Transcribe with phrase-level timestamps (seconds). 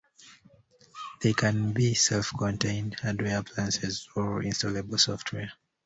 [1.21, 3.77] They can be a self-contained hardware appliance
[4.15, 5.53] or installable software.